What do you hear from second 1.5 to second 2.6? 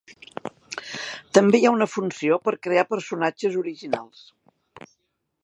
hi ha una funció per